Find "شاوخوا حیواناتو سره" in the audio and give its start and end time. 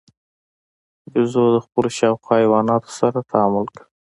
1.97-3.27